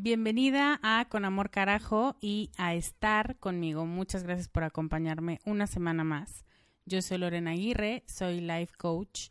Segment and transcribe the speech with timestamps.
[0.00, 3.84] Bienvenida a Con Amor Carajo y a estar conmigo.
[3.84, 6.44] Muchas gracias por acompañarme una semana más.
[6.86, 9.26] Yo soy Lorena Aguirre, soy life coach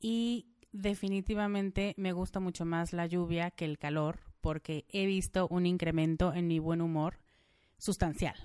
[0.00, 5.66] y definitivamente me gusta mucho más la lluvia que el calor porque he visto un
[5.66, 7.18] incremento en mi buen humor
[7.76, 8.36] sustancial.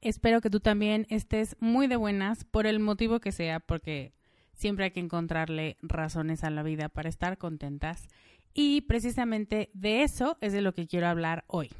[0.00, 4.12] Espero que tú también estés muy de buenas por el motivo que sea, porque
[4.54, 8.08] siempre hay que encontrarle razones a la vida para estar contentas
[8.54, 11.70] y precisamente de eso es de lo que quiero hablar hoy.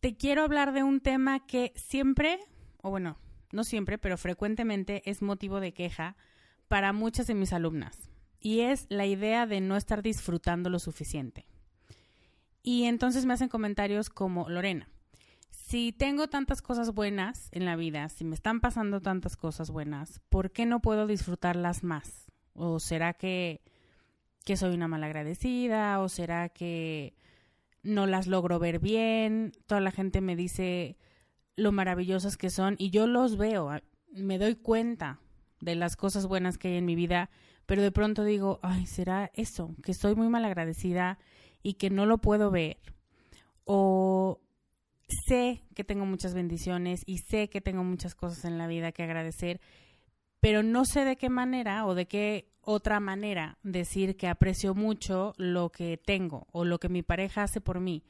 [0.00, 2.38] Te quiero hablar de un tema que siempre,
[2.82, 3.18] o bueno,
[3.52, 6.16] no siempre, pero frecuentemente es motivo de queja
[6.68, 8.10] para muchas de mis alumnas.
[8.38, 11.46] Y es la idea de no estar disfrutando lo suficiente.
[12.62, 14.88] Y entonces me hacen comentarios como, Lorena,
[15.50, 20.20] si tengo tantas cosas buenas en la vida, si me están pasando tantas cosas buenas,
[20.28, 22.26] ¿por qué no puedo disfrutarlas más?
[22.52, 23.62] ¿O será que
[24.46, 27.14] que soy una malagradecida o será que
[27.82, 29.52] no las logro ver bien.
[29.66, 30.96] Toda la gente me dice
[31.56, 33.70] lo maravillosas que son y yo los veo,
[34.12, 35.20] me doy cuenta
[35.60, 37.28] de las cosas buenas que hay en mi vida,
[37.66, 41.18] pero de pronto digo, ay, será eso, que soy muy malagradecida
[41.64, 42.78] y que no lo puedo ver.
[43.64, 44.40] O
[45.26, 49.02] sé que tengo muchas bendiciones y sé que tengo muchas cosas en la vida que
[49.02, 49.60] agradecer,
[50.46, 55.32] pero no sé de qué manera o de qué otra manera decir que aprecio mucho
[55.38, 58.04] lo que tengo o lo que mi pareja hace por mí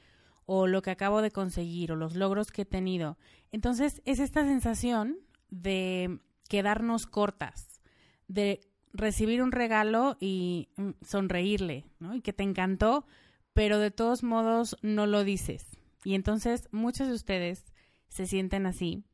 [0.45, 3.17] o lo que acabo de conseguir o los logros que he tenido.
[3.53, 5.17] Entonces es esta sensación
[5.49, 7.81] de quedarnos cortas,
[8.29, 8.61] de
[8.93, 12.15] recibir un regalo y mm, sonreírle, ¿no?
[12.15, 13.07] Y que te encantó,
[13.55, 15.65] pero de todos modos no lo dices.
[16.05, 17.65] Y entonces muchos de ustedes
[18.09, 19.07] se sienten así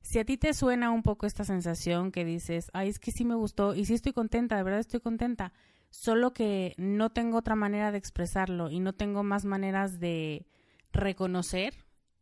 [0.00, 3.24] si a ti te suena un poco esta sensación que dices, ay, es que sí
[3.24, 5.52] me gustó y sí estoy contenta, de verdad estoy contenta,
[5.90, 10.46] solo que no tengo otra manera de expresarlo y no tengo más maneras de
[10.92, 11.74] reconocer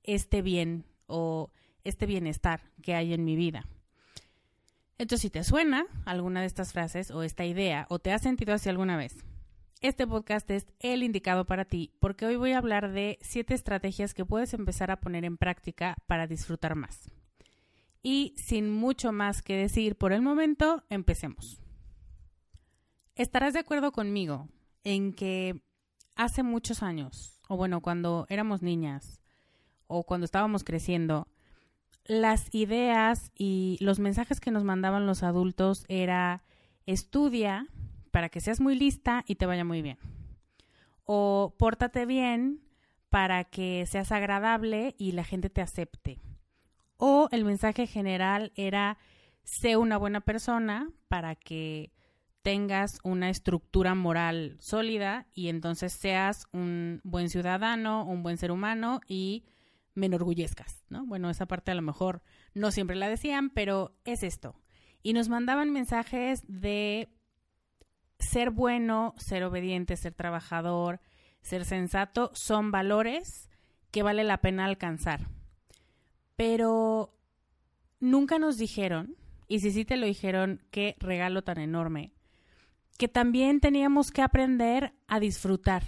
[0.02, 1.50] este bien o
[1.84, 3.66] este bienestar que hay en mi vida.
[4.98, 8.54] Entonces, si te suena alguna de estas frases o esta idea o te has sentido
[8.54, 9.24] así alguna vez,
[9.82, 14.14] este podcast es el indicado para ti porque hoy voy a hablar de siete estrategias
[14.14, 17.10] que puedes empezar a poner en práctica para disfrutar más.
[18.08, 21.60] Y sin mucho más que decir por el momento, empecemos.
[23.16, 24.48] Estarás de acuerdo conmigo
[24.84, 25.60] en que
[26.14, 29.20] hace muchos años, o bueno, cuando éramos niñas,
[29.88, 31.26] o cuando estábamos creciendo,
[32.04, 36.44] las ideas y los mensajes que nos mandaban los adultos era
[36.86, 37.66] estudia
[38.12, 39.98] para que seas muy lista y te vaya muy bien.
[41.02, 42.60] o pórtate bien
[43.10, 46.20] para que seas agradable y la gente te acepte.
[46.96, 48.98] O el mensaje general era
[49.42, 51.92] sé una buena persona para que
[52.42, 59.00] tengas una estructura moral sólida y entonces seas un buen ciudadano, un buen ser humano
[59.08, 59.44] y
[59.94, 61.04] me enorgullezcas, ¿no?
[61.06, 62.22] Bueno, esa parte a lo mejor
[62.54, 64.54] no siempre la decían, pero es esto.
[65.02, 67.08] Y nos mandaban mensajes de
[68.18, 71.00] ser bueno, ser obediente, ser trabajador,
[71.40, 73.50] ser sensato, son valores
[73.90, 75.28] que vale la pena alcanzar.
[76.36, 77.14] Pero
[78.00, 79.16] nunca nos dijeron,
[79.48, 82.12] y si sí te lo dijeron, qué regalo tan enorme,
[82.98, 85.84] que también teníamos que aprender a disfrutar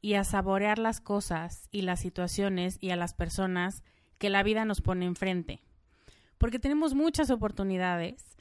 [0.00, 3.82] y a saborear las cosas y las situaciones y a las personas
[4.18, 5.62] que la vida nos pone enfrente.
[6.38, 8.36] Porque tenemos muchas oportunidades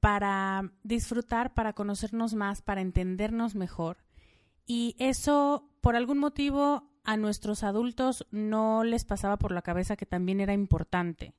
[0.00, 3.98] para disfrutar, para conocernos más, para entendernos mejor.
[4.66, 10.06] Y eso, por algún motivo, a nuestros adultos no les pasaba por la cabeza que
[10.06, 11.34] también era importante.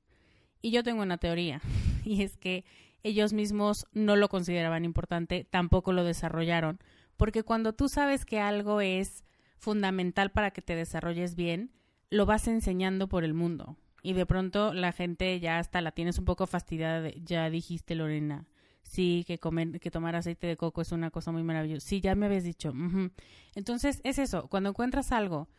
[0.62, 1.62] Y yo tengo una teoría,
[2.04, 2.65] y es que
[3.04, 6.80] ellos mismos no lo consideraban importante, tampoco lo desarrollaron,
[7.18, 9.24] porque cuando tú sabes que algo es
[9.57, 11.71] fundamental para que te desarrolles bien,
[12.10, 13.77] lo vas enseñando por el mundo.
[14.01, 17.95] Y de pronto la gente ya hasta la tienes un poco fastidiada de, ya dijiste
[17.95, 18.45] Lorena,
[18.83, 21.88] sí, que, comer, que tomar aceite de coco es una cosa muy maravillosa.
[21.88, 22.74] Sí, ya me habías dicho.
[23.56, 25.50] Entonces es eso, cuando encuentras algo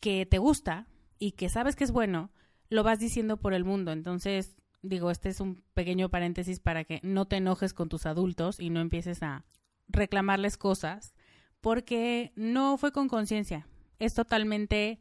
[0.00, 0.88] que te gusta
[1.18, 2.30] y que sabes que es bueno,
[2.68, 3.92] lo vas diciendo por el mundo.
[3.92, 8.58] Entonces, digo, este es un pequeño paréntesis para que no te enojes con tus adultos
[8.58, 9.44] y no empieces a
[9.88, 11.14] reclamarles cosas,
[11.60, 13.68] porque no fue con conciencia,
[13.98, 15.00] es totalmente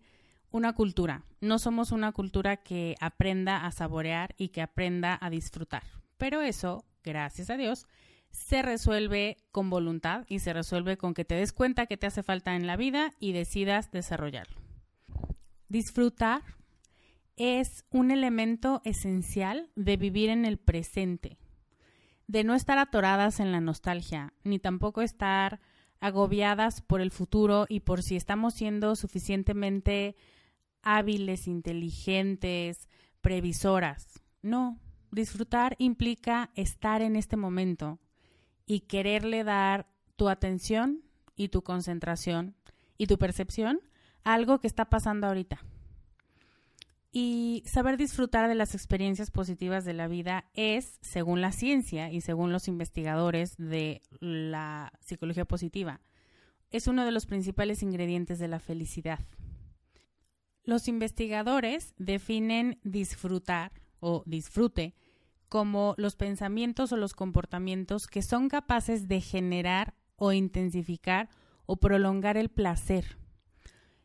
[0.51, 1.25] una cultura.
[1.39, 5.83] No somos una cultura que aprenda a saborear y que aprenda a disfrutar.
[6.17, 7.86] Pero eso, gracias a Dios,
[8.31, 12.24] se resuelve con voluntad y se resuelve con que te des cuenta que te hace
[12.24, 14.56] falta en la vida y decidas desarrollarlo.
[15.68, 16.42] Disfrutar
[17.36, 21.38] es un elemento esencial de vivir en el presente,
[22.27, 25.59] de no estar atoradas en la nostalgia, ni tampoco estar
[26.00, 30.15] agobiadas por el futuro y por si estamos siendo suficientemente
[30.81, 32.89] hábiles, inteligentes,
[33.21, 34.21] previsoras.
[34.42, 34.80] No,
[35.12, 38.00] disfrutar implica estar en este momento
[38.66, 41.04] y quererle dar tu atención
[41.36, 42.56] y tu concentración
[42.98, 43.81] y tu percepción
[44.24, 45.60] a algo que está pasando ahorita.
[47.12, 52.22] Y saber disfrutar de las experiencias positivas de la vida es, según la ciencia y
[52.22, 56.00] según los investigadores de la psicología positiva,
[56.69, 59.19] es uno de los principales ingredientes de la felicidad.
[60.63, 64.96] Los investigadores definen disfrutar o disfrute
[65.51, 71.30] como los pensamientos o los comportamientos que son capaces de generar o intensificar
[71.68, 73.21] o prolongar el placer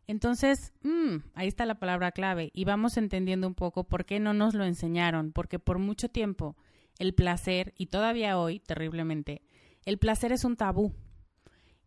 [0.06, 4.34] entonces, mm, ahí está la palabra clave y vamos entendiendo un poco por qué no
[4.34, 6.56] nos lo enseñaron, porque por mucho tiempo
[6.98, 9.42] el placer, y todavía hoy, terriblemente,
[9.84, 10.94] el placer es un tabú.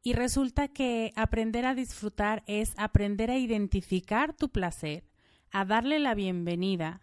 [0.03, 5.03] Y resulta que aprender a disfrutar es aprender a identificar tu placer,
[5.51, 7.01] a darle la bienvenida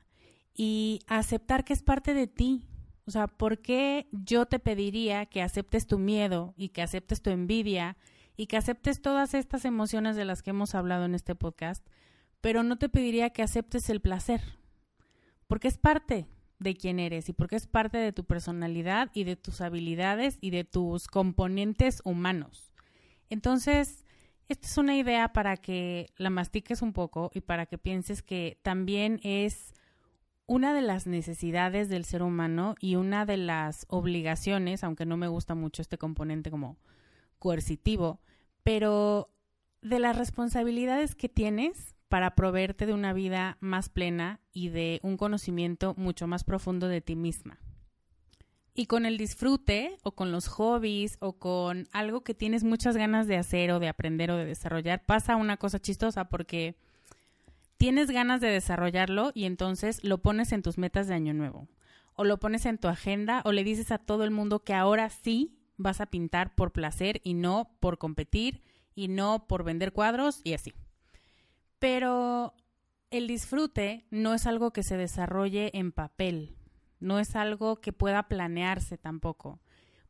[0.57, 2.67] y aceptar que es parte de ti.
[3.07, 7.31] O sea, ¿por qué yo te pediría que aceptes tu miedo y que aceptes tu
[7.31, 7.97] envidia
[8.37, 11.87] y que aceptes todas estas emociones de las que hemos hablado en este podcast,
[12.41, 14.43] pero no te pediría que aceptes el placer,
[15.47, 16.27] porque es parte
[16.59, 20.51] de quién eres y porque es parte de tu personalidad y de tus habilidades y
[20.51, 22.73] de tus componentes humanos.
[23.29, 24.05] Entonces,
[24.49, 28.59] esta es una idea para que la mastiques un poco y para que pienses que
[28.63, 29.75] también es
[30.47, 35.29] una de las necesidades del ser humano y una de las obligaciones, aunque no me
[35.29, 36.79] gusta mucho este componente como
[37.39, 38.21] coercitivo,
[38.63, 39.31] pero
[39.83, 45.17] de las responsabilidades que tienes para proveerte de una vida más plena y de un
[45.17, 47.59] conocimiento mucho más profundo de ti misma.
[48.75, 53.27] Y con el disfrute o con los hobbies o con algo que tienes muchas ganas
[53.27, 56.77] de hacer o de aprender o de desarrollar, pasa una cosa chistosa porque
[57.79, 61.69] tienes ganas de desarrollarlo y entonces lo pones en tus metas de año nuevo
[62.15, 65.11] o lo pones en tu agenda o le dices a todo el mundo que ahora
[65.11, 68.63] sí vas a pintar por placer y no por competir
[68.95, 70.73] y no por vender cuadros y así.
[71.79, 72.55] Pero
[73.11, 76.57] el disfrute no es algo que se desarrolle en papel,
[76.99, 79.61] no es algo que pueda planearse tampoco,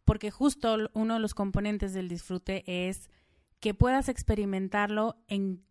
[0.04, 3.10] porque justo uno de los componentes del disfrute es
[3.58, 5.64] que puedas experimentarlo en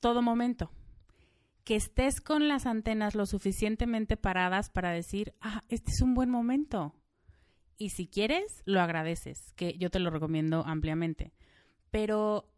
[0.00, 0.70] todo momento,
[1.68, 6.30] que estés con las antenas lo suficientemente paradas para decir, ah, este es un buen
[6.30, 6.94] momento,
[7.76, 11.34] y si quieres, lo agradeces, que yo te lo recomiendo ampliamente.
[11.90, 12.50] Pero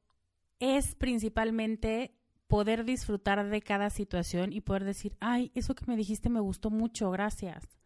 [0.61, 2.15] es principalmente
[2.47, 6.71] poder disfrutar de cada situación y poder decir, ay, eso que me dijiste me gustó
[6.71, 7.81] mucho, gracias.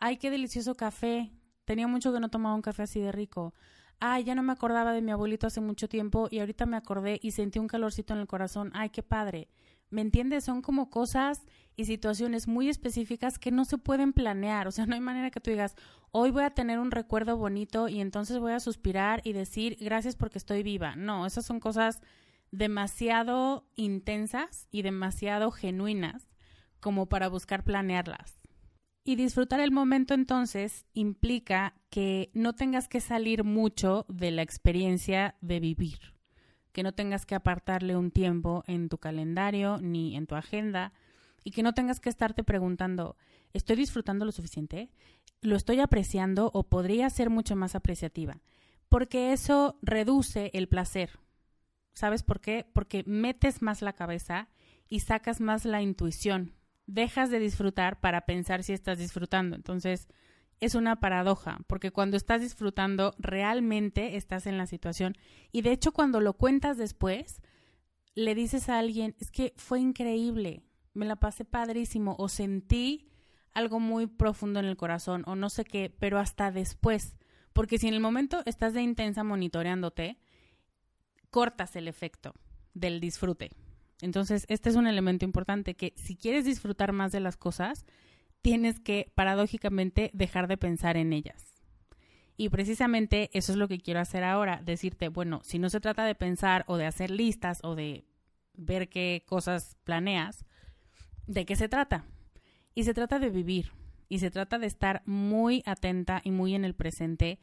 [0.00, 1.34] Ay, qué delicioso café.
[1.66, 3.52] Tenía mucho que no tomaba un café así de rico.
[4.00, 7.20] Ay, ya no me acordaba de mi abuelito hace mucho tiempo y ahorita me acordé
[7.22, 8.70] y sentí un calorcito en el corazón.
[8.72, 9.50] Ay, qué padre.
[9.92, 10.44] ¿Me entiendes?
[10.44, 11.44] Son como cosas
[11.76, 14.66] y situaciones muy específicas que no se pueden planear.
[14.66, 15.76] O sea, no hay manera que tú digas,
[16.12, 20.16] hoy voy a tener un recuerdo bonito y entonces voy a suspirar y decir gracias
[20.16, 20.96] porque estoy viva.
[20.96, 22.00] No, esas son cosas
[22.50, 26.26] demasiado intensas y demasiado genuinas
[26.80, 28.40] como para buscar planearlas.
[29.04, 35.36] Y disfrutar el momento entonces implica que no tengas que salir mucho de la experiencia
[35.42, 36.12] de vivir
[36.72, 40.92] que no tengas que apartarle un tiempo en tu calendario ni en tu agenda
[41.44, 43.16] y que no tengas que estarte preguntando,
[43.52, 44.90] ¿estoy disfrutando lo suficiente?
[45.40, 48.40] ¿Lo estoy apreciando o podría ser mucho más apreciativa?
[48.88, 51.18] Porque eso reduce el placer.
[51.94, 52.66] ¿Sabes por qué?
[52.72, 54.48] Porque metes más la cabeza
[54.88, 56.54] y sacas más la intuición.
[56.86, 59.56] Dejas de disfrutar para pensar si estás disfrutando.
[59.56, 60.08] Entonces,
[60.62, 65.16] es una paradoja, porque cuando estás disfrutando, realmente estás en la situación.
[65.50, 67.42] Y de hecho, cuando lo cuentas después,
[68.14, 70.62] le dices a alguien, es que fue increíble,
[70.94, 73.08] me la pasé padrísimo, o sentí
[73.52, 77.16] algo muy profundo en el corazón, o no sé qué, pero hasta después.
[77.52, 80.20] Porque si en el momento estás de intensa monitoreándote,
[81.30, 82.34] cortas el efecto
[82.72, 83.50] del disfrute.
[84.00, 87.84] Entonces, este es un elemento importante que si quieres disfrutar más de las cosas,
[88.42, 91.54] tienes que, paradójicamente, dejar de pensar en ellas.
[92.36, 96.04] Y precisamente eso es lo que quiero hacer ahora, decirte, bueno, si no se trata
[96.04, 98.04] de pensar o de hacer listas o de
[98.54, 100.44] ver qué cosas planeas,
[101.26, 102.04] ¿de qué se trata?
[102.74, 103.72] Y se trata de vivir,
[104.08, 107.38] y se trata de estar muy atenta y muy en el presente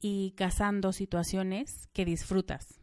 [0.00, 2.80] y cazando situaciones que disfrutas.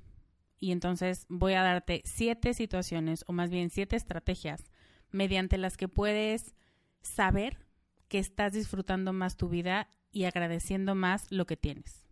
[0.60, 4.72] Y entonces voy a darte siete situaciones, o más bien siete estrategias,
[5.12, 6.56] mediante las que puedes
[7.04, 7.60] saber
[8.08, 12.06] que estás disfrutando más tu vida y agradeciendo más lo que tienes.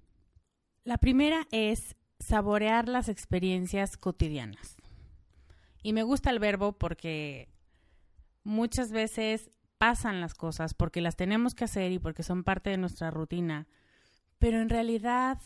[0.83, 4.77] La primera es saborear las experiencias cotidianas.
[5.83, 7.50] Y me gusta el verbo porque
[8.43, 12.77] muchas veces pasan las cosas porque las tenemos que hacer y porque son parte de
[12.77, 13.67] nuestra rutina,
[14.38, 15.39] pero en realidad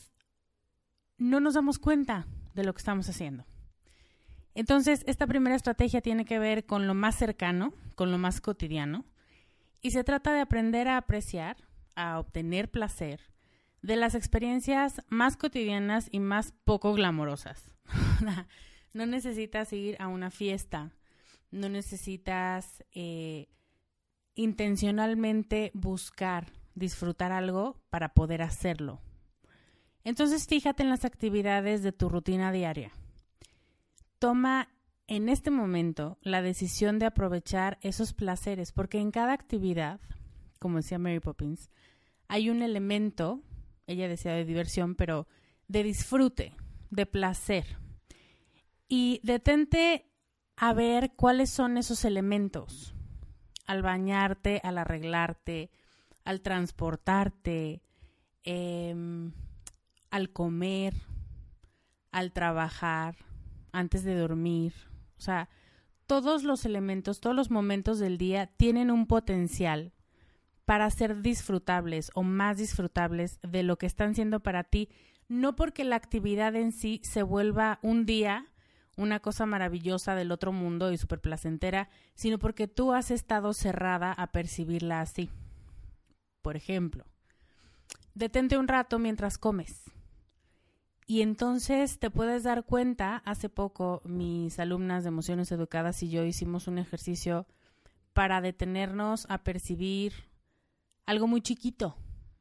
[1.18, 3.46] no nos damos cuenta de lo que estamos haciendo.
[4.54, 9.06] Entonces, esta primera estrategia tiene que ver con lo más cercano, con lo más cotidiano,
[9.86, 11.58] y se trata de aprender a apreciar,
[11.96, 13.22] a obtener placer
[13.84, 17.72] de las experiencias más cotidianas y más poco glamorosas.
[18.94, 20.90] no necesitas ir a una fiesta,
[21.52, 23.48] no necesitas eh,
[24.34, 29.02] intencionalmente buscar disfrutar algo para poder hacerlo.
[30.04, 32.92] Entonces fíjate en las actividades de tu rutina diaria.
[34.18, 34.68] Toma
[35.08, 40.00] en este momento la decisión de aprovechar esos placeres, porque en cada actividad,
[40.60, 41.70] como decía Mary Poppins,
[42.28, 43.42] hay un elemento,
[43.88, 45.28] ella decía de diversión, pero
[45.68, 46.54] de disfrute,
[46.90, 47.78] de placer.
[48.88, 50.12] Y detente
[50.58, 52.96] a ver cuáles son esos elementos
[53.66, 55.72] al bañarte, al arreglarte,
[56.24, 57.82] al transportarte,
[58.44, 59.34] em,
[60.12, 60.94] al comer,
[62.12, 63.18] al trabajar,
[63.72, 64.74] antes de dormir,
[65.26, 65.50] sea,
[66.08, 69.94] todos los elementos, todos los momentos del día tienen un potencial
[70.66, 74.90] para ser disfrutables o más disfrutables de lo que están siendo para ti,
[75.28, 78.52] no porque la actividad en sí se vuelva un día
[78.98, 84.14] una cosa maravillosa del otro mundo y súper placentera, sino porque tú has estado cerrada
[84.14, 85.30] a percibirla así.
[86.42, 87.06] Por ejemplo,
[88.14, 89.84] detente un rato mientras comes.
[91.08, 96.24] Y entonces te puedes dar cuenta, hace poco mis alumnas de emociones educadas y yo
[96.24, 97.46] hicimos un ejercicio
[98.14, 100.14] para detenernos a percibir
[101.06, 101.96] algo muy chiquito,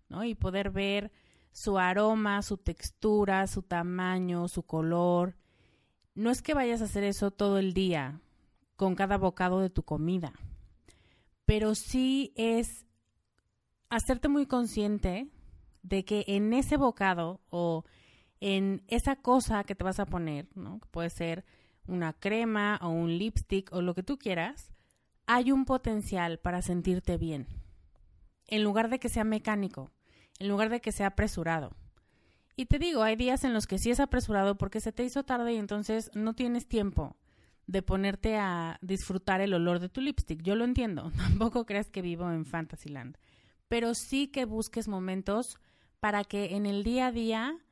[0.08, 0.24] ¿no?
[0.24, 1.12] Y poder ver
[1.52, 5.36] su aroma, su textura, su tamaño, su color.
[6.14, 8.20] No es que vayas a hacer eso todo el día,
[8.76, 10.32] con cada bocado de tu comida,
[11.44, 12.86] pero sí es
[13.88, 15.28] hacerte muy consciente
[15.82, 17.84] de que en ese bocado o
[18.46, 20.78] en esa cosa que te vas a poner, ¿no?
[20.78, 21.46] Que puede ser
[21.86, 24.70] una crema o un lipstick o lo que tú quieras,
[25.24, 27.46] hay un potencial para sentirte bien.
[28.46, 29.92] En lugar de que sea mecánico,
[30.38, 31.74] en lugar de que sea apresurado.
[32.54, 35.24] Y te digo, hay días en los que sí es apresurado porque se te hizo
[35.24, 37.16] tarde y entonces no tienes tiempo
[37.66, 40.42] de ponerte a disfrutar el olor de tu lipstick.
[40.42, 43.16] Yo lo entiendo, tampoco creas que vivo en Fantasyland,
[43.68, 45.58] pero sí que busques momentos
[45.98, 47.63] para que en el día a día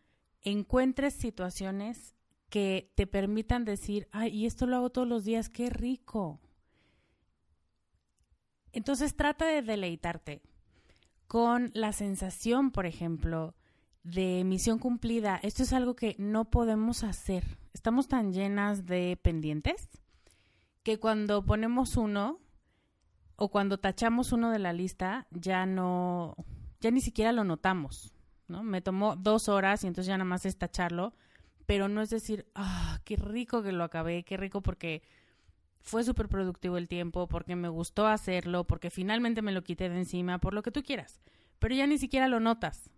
[0.43, 2.15] encuentres situaciones
[2.49, 6.41] que te permitan decir, ay, y esto lo hago todos los días, qué rico.
[8.73, 10.43] Entonces trata de deleitarte
[11.27, 13.55] con la sensación, por ejemplo,
[14.03, 15.39] de misión cumplida.
[15.43, 17.59] Esto es algo que no podemos hacer.
[17.73, 19.89] Estamos tan llenas de pendientes
[20.83, 22.41] que cuando ponemos uno
[23.37, 26.37] o cuando tachamos uno de la lista ya no,
[26.81, 28.12] ya ni siquiera lo notamos,
[28.63, 31.15] Me tomó dos horas y entonces ya nada más es tacharlo,
[31.65, 35.03] pero no es decir, ah, qué rico que lo acabé, qué rico porque
[35.81, 39.99] fue súper productivo el tiempo, porque me gustó hacerlo, porque finalmente me lo quité de
[39.99, 41.21] encima, por lo que tú quieras,
[41.59, 42.91] pero ya ni siquiera lo notas.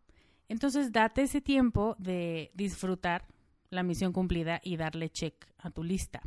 [0.48, 3.26] Entonces date ese tiempo de disfrutar
[3.70, 6.22] la misión cumplida y darle check a tu lista.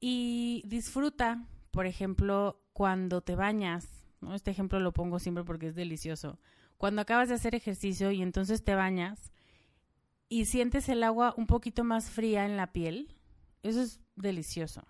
[0.00, 3.88] Y disfruta, por ejemplo, cuando te bañas.
[4.32, 6.38] Este ejemplo lo pongo siempre porque es delicioso.
[6.78, 9.32] Cuando acabas de hacer ejercicio y entonces te bañas
[10.28, 13.14] y sientes el agua un poquito más fría en la piel,
[13.62, 14.84] eso es delicioso.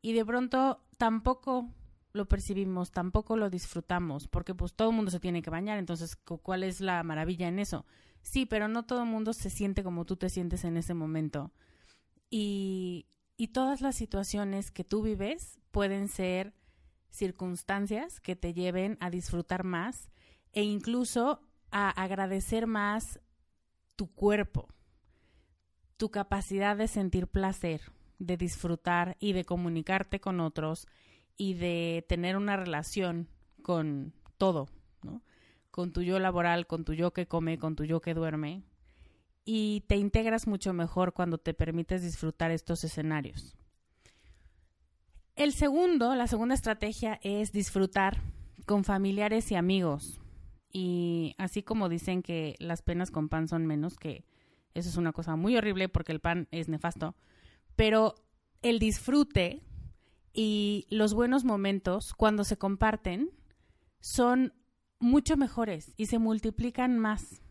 [0.00, 1.72] Y de pronto tampoco
[2.12, 6.16] lo percibimos, tampoco lo disfrutamos, porque pues todo el mundo se tiene que bañar, entonces
[6.16, 7.86] ¿cuál es la maravilla en eso?
[8.20, 11.52] Sí, pero no todo el mundo se siente como tú te sientes en ese momento.
[12.28, 16.54] Y, y todas las situaciones que tú vives pueden ser
[17.10, 20.11] circunstancias que te lleven a disfrutar más
[20.52, 21.40] e incluso
[21.70, 23.20] a agradecer más
[23.96, 24.68] tu cuerpo,
[25.96, 27.80] tu capacidad de sentir placer,
[28.18, 30.86] de disfrutar y de comunicarte con otros
[31.36, 33.28] y de tener una relación
[33.62, 34.68] con todo,
[35.02, 35.22] ¿no?
[35.70, 38.62] Con tu yo laboral, con tu yo que come, con tu yo que duerme.
[39.44, 43.56] Y te integras mucho mejor cuando te permites disfrutar estos escenarios.
[45.34, 48.20] El segundo, la segunda estrategia es disfrutar
[48.66, 50.21] con familiares y amigos.
[50.72, 54.24] Y así como dicen que las penas con pan son menos, que
[54.74, 57.14] eso es una cosa muy horrible porque el pan es nefasto,
[57.76, 58.14] pero
[58.62, 59.62] el disfrute
[60.32, 63.30] y los buenos momentos, cuando se comparten,
[64.00, 64.54] son
[64.98, 67.42] mucho mejores y se multiplican más.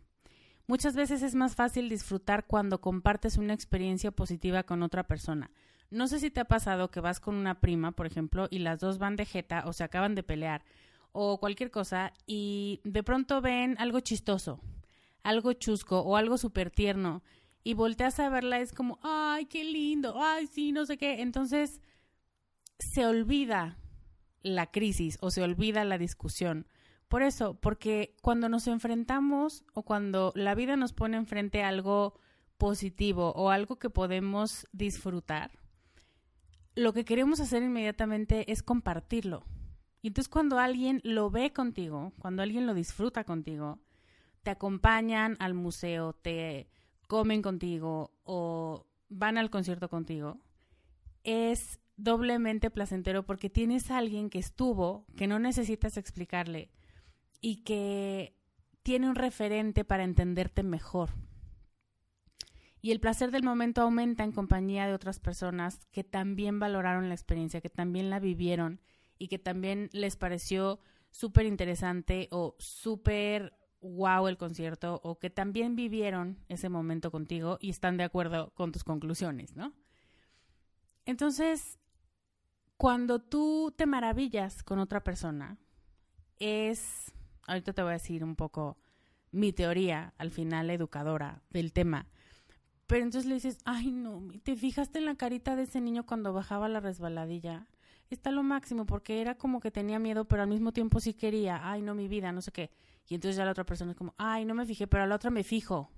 [0.67, 5.51] Muchas veces es más fácil disfrutar cuando compartes una experiencia positiva con otra persona.
[5.89, 8.79] No sé si te ha pasado que vas con una prima, por ejemplo, y las
[8.79, 10.63] dos van de jeta o se acaban de pelear
[11.11, 14.61] o cualquier cosa y de pronto ven algo chistoso,
[15.23, 17.23] algo chusco o algo súper tierno
[17.63, 21.21] y volteas a verla es como, ay, qué lindo, ay, sí, no sé qué.
[21.21, 21.81] Entonces
[22.79, 23.77] se olvida
[24.41, 26.67] la crisis o se olvida la discusión.
[27.07, 32.15] Por eso, porque cuando nos enfrentamos o cuando la vida nos pone enfrente algo
[32.57, 35.51] positivo o algo que podemos disfrutar,
[36.73, 39.43] lo que queremos hacer inmediatamente es compartirlo.
[40.01, 43.79] Y entonces cuando alguien lo ve contigo, cuando alguien lo disfruta contigo,
[44.43, 46.69] te acompañan al museo, te
[47.07, 50.39] comen contigo o van al concierto contigo,
[51.23, 56.71] es doblemente placentero porque tienes a alguien que estuvo, que no necesitas explicarle
[57.41, 58.35] y que
[58.81, 61.09] tiene un referente para entenderte mejor.
[62.81, 67.13] Y el placer del momento aumenta en compañía de otras personas que también valoraron la
[67.13, 68.81] experiencia, que también la vivieron
[69.21, 70.79] y que también les pareció
[71.11, 77.69] súper interesante o súper wow el concierto o que también vivieron ese momento contigo y
[77.69, 79.73] están de acuerdo con tus conclusiones, ¿no?
[81.05, 81.77] Entonces,
[82.77, 85.59] cuando tú te maravillas con otra persona,
[86.39, 87.13] es,
[87.45, 88.79] ahorita te voy a decir un poco
[89.29, 92.07] mi teoría, al final educadora del tema,
[92.87, 96.33] pero entonces le dices, ay no, ¿te fijaste en la carita de ese niño cuando
[96.33, 97.67] bajaba la resbaladilla?
[98.11, 101.61] Está lo máximo, porque era como que tenía miedo, pero al mismo tiempo sí quería,
[101.63, 102.69] ay no, mi vida, no sé qué.
[103.07, 105.15] Y entonces ya la otra persona es como, ay, no me fijé, pero a la
[105.15, 105.89] otra me fijo.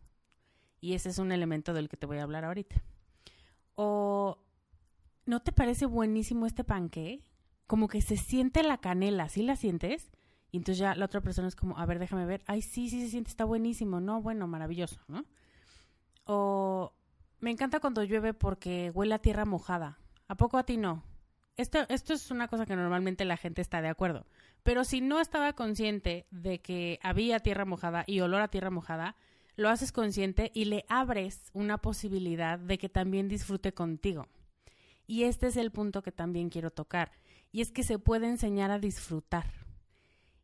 [0.80, 2.82] Y ese es un elemento del que te voy a hablar ahorita.
[3.76, 4.38] O
[5.26, 7.24] ¿no te parece buenísimo este panque?
[7.68, 10.12] Como que se siente la canela, ¿sí la sientes?
[10.52, 12.44] Y entonces ya la otra persona es como, a ver, déjame ver.
[12.46, 14.00] Ay, sí, sí se siente, está buenísimo.
[14.00, 15.26] No, bueno, maravilloso, ¿no?
[16.26, 16.94] O
[17.40, 19.98] me encanta cuando llueve porque huele a tierra mojada.
[20.28, 21.04] ¿A poco a ti no?
[21.56, 24.26] Esto, esto es una cosa que normalmente la gente está de acuerdo.
[24.64, 29.16] Pero si no estaba consciente de que había tierra mojada y olor a tierra mojada,
[29.56, 34.28] lo haces consciente y le abres una posibilidad de que también disfrute contigo.
[35.06, 37.12] Y este es el punto que también quiero tocar,
[37.52, 39.46] y es que se puede enseñar a disfrutar.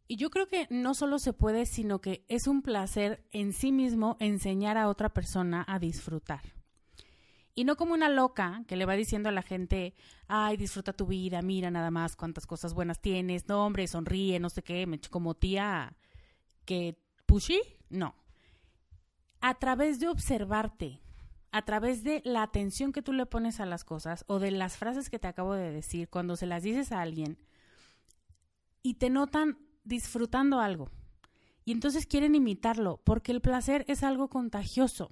[0.07, 3.71] Y yo creo que no solo se puede, sino que es un placer en sí
[3.71, 6.41] mismo enseñar a otra persona a disfrutar.
[7.59, 9.93] Y no como una loca que le va diciendo a la gente,
[10.29, 14.49] ay, disfruta tu vida, mira nada más cuántas cosas buenas tienes, no hombre, sonríe, no
[14.49, 15.97] sé qué, como tía
[16.63, 18.15] que pushy, no.
[19.41, 21.01] a través de observarte,
[21.51, 24.77] a través de la atención que tú le pones a las cosas o de las
[24.77, 27.37] frases que te acabo de decir cuando se las dices a alguien
[28.83, 30.91] y te notan disfrutando algo.
[31.65, 35.11] Y entonces quieren imitarlo porque el placer es algo contagioso.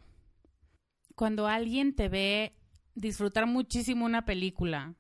[1.18, 2.54] Cuando alguien te ve
[2.94, 4.94] disfrutar muchísimo una película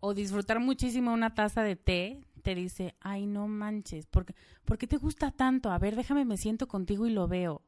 [0.00, 4.78] o disfrutar muchísimo una taza de té, te dice, ay, no manches, ¿por qué, ¿por
[4.78, 5.70] qué te gusta tanto?
[5.70, 7.60] A ver, déjame, me siento contigo y lo veo.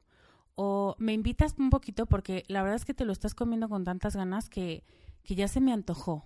[0.55, 3.85] O me invitas un poquito porque la verdad es que te lo estás comiendo con
[3.85, 4.85] tantas ganas que,
[5.23, 6.25] que ya se me antojó.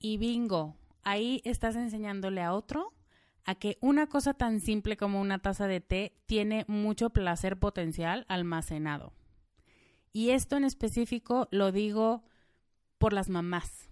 [0.00, 2.92] Y bingo, ahí estás enseñándole a otro
[3.44, 8.26] a que una cosa tan simple como una taza de té tiene mucho placer potencial
[8.26, 9.12] almacenado.
[10.14, 12.22] Y esto en específico lo digo
[12.98, 13.90] por las mamás,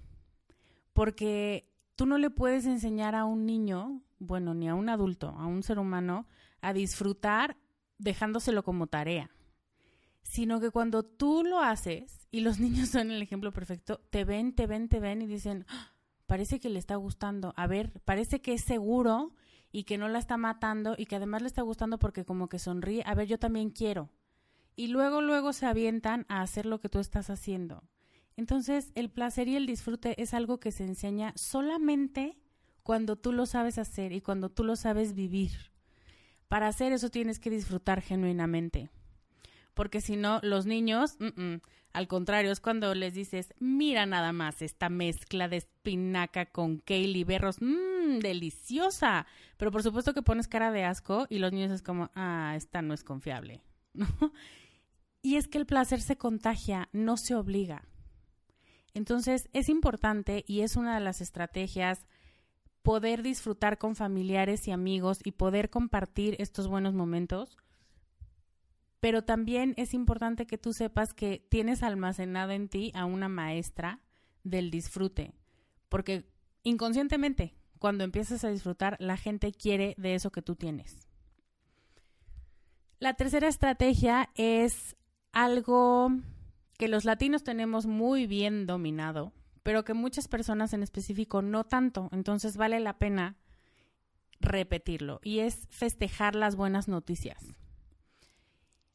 [0.93, 5.47] porque tú no le puedes enseñar a un niño, bueno, ni a un adulto, a
[5.47, 6.29] un ser humano,
[6.61, 7.57] a disfrutar
[7.99, 9.33] dejándoselo como tarea,
[10.23, 14.55] sino que cuando tú lo haces, y los niños son el ejemplo perfecto, te ven,
[14.55, 15.93] te ven, te ven y dicen, ¡Ah!
[16.27, 19.35] parece que le está gustando, a ver, parece que es seguro
[19.73, 22.61] y que no la está matando y que además le está gustando porque como que
[22.61, 24.09] sonríe, a ver, yo también quiero.
[24.77, 27.83] Y luego, luego se avientan a hacer lo que tú estás haciendo.
[28.37, 32.39] Entonces, el placer y el disfrute es algo que se enseña solamente
[32.83, 35.53] cuando tú lo sabes hacer y cuando tú lo sabes vivir.
[36.49, 38.91] Para hacer eso tienes que disfrutar genuinamente.
[39.75, 41.17] Porque si no, los niños,
[41.93, 47.19] al contrario, es cuando les dices, mira nada más esta mezcla de espinaca con kale
[47.19, 49.27] y berros, mmm, deliciosa.
[49.57, 52.83] Pero por supuesto que pones cara de asco y los niños es como, ah, esta
[52.83, 53.63] no es confiable.
[55.23, 57.85] Y es que el placer se contagia, no se obliga.
[58.93, 62.05] Entonces es importante y es una de las estrategias
[62.83, 67.57] poder disfrutar con familiares y amigos y poder compartir estos buenos momentos.
[69.01, 74.01] Pero también es importante que tú sepas que tienes almacenado en ti a una maestra
[74.45, 75.35] del disfrute,
[75.89, 76.25] porque
[76.65, 81.09] inconscientemente, cuando empiezas a disfrutar, la gente quiere de eso que tú tienes.
[83.01, 84.97] La tercera estrategia es
[85.33, 86.11] algo
[86.79, 92.09] que los latinos tenemos muy bien dominado, pero que muchas personas en específico no tanto.
[92.13, 93.37] Entonces vale la pena
[94.41, 97.55] repetirlo y es festejar las buenas noticias.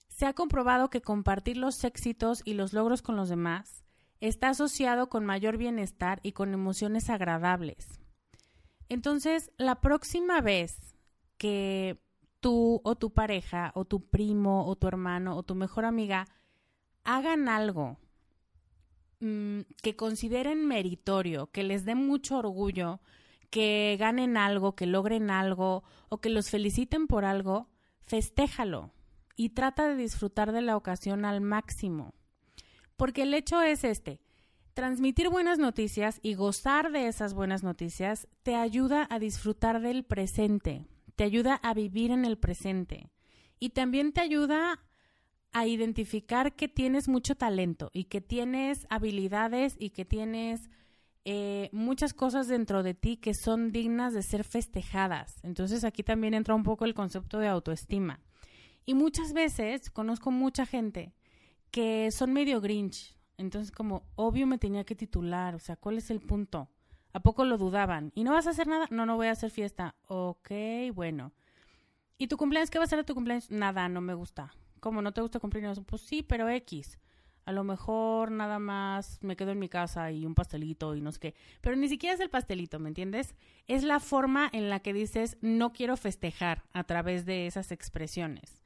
[0.08, 3.86] Se ha comprobado que compartir los éxitos y los logros con los demás
[4.20, 8.00] está asociado con mayor bienestar y con emociones agradables.
[8.90, 10.96] Entonces, la próxima vez
[11.38, 12.02] que
[12.40, 16.28] tú o tu pareja o tu primo o tu hermano o tu mejor amiga
[17.04, 17.98] hagan algo
[19.20, 23.00] mm, que consideren meritorio, que les dé mucho orgullo,
[23.50, 27.70] que ganen algo, que logren algo o que los feliciten por algo,
[28.02, 28.92] festéjalo
[29.36, 32.14] y trata de disfrutar de la ocasión al máximo.
[32.98, 34.20] Porque el hecho es este,
[34.74, 40.86] transmitir buenas noticias y gozar de esas buenas noticias te ayuda a disfrutar del presente,
[41.18, 43.10] te ayuda a vivir en el presente
[43.60, 44.80] y también te ayuda
[45.52, 50.70] a identificar que tienes mucho talento y que tienes habilidades y que tienes
[51.26, 55.40] eh, muchas cosas dentro de ti que son dignas de ser festejadas.
[55.42, 58.22] Entonces aquí también entra un poco el concepto de autoestima.
[58.86, 61.16] Y muchas veces conozco mucha gente
[61.72, 63.18] que son medio grinch.
[63.38, 66.70] Entonces como, obvio me tenía que titular, o sea, ¿cuál es el punto?
[67.18, 68.12] ¿A poco lo dudaban?
[68.14, 68.86] ¿Y no vas a hacer nada?
[68.92, 69.96] No, no voy a hacer fiesta.
[70.06, 70.52] Ok,
[70.94, 71.34] bueno.
[72.20, 72.70] ¿Y tu cumpleaños?
[72.70, 73.50] ¿Qué va a ser de tu cumpleaños?
[73.50, 74.54] Nada, no me gusta.
[74.82, 75.82] ¿Cómo no te gusta cumpleaños?
[75.84, 77.00] Pues sí, pero X.
[77.46, 81.12] A lo mejor nada más me quedo en mi casa y un pastelito y no
[81.12, 81.36] sé qué.
[81.60, 83.34] Pero ni siquiera es el pastelito, ¿me entiendes?
[83.66, 88.62] Es la forma en la que dices no quiero festejar a través de esas expresiones.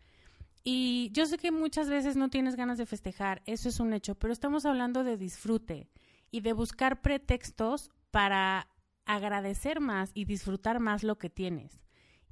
[0.66, 4.16] Y yo sé que muchas veces no tienes ganas de festejar, eso es un hecho,
[4.16, 5.88] pero estamos hablando de disfrute
[6.32, 8.68] y de buscar pretextos para
[9.06, 11.82] agradecer más y disfrutar más lo que tienes.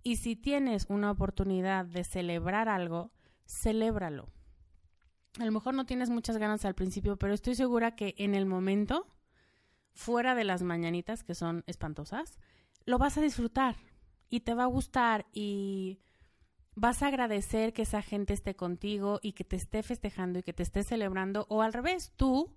[0.04, 3.12] Y si tienes una oportunidad de celebrar algo,
[3.46, 4.30] celébralo.
[5.40, 8.46] A lo mejor no tienes muchas ganas al principio, pero estoy segura que en el
[8.46, 9.08] momento,
[9.94, 12.40] fuera de las mañanitas que son espantosas,
[12.86, 13.76] lo vas a disfrutar
[14.30, 16.00] y te va a gustar y
[16.76, 20.54] vas a agradecer que esa gente esté contigo y que te esté festejando y que
[20.54, 22.56] te esté celebrando o al revés, tú